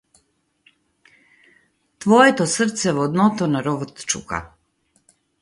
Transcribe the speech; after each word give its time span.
Твоето 2.05 2.47
срце 2.55 2.95
во 3.01 3.07
дното 3.13 3.51
на 3.53 3.63
ровот 3.69 3.95
чука. 4.09 4.43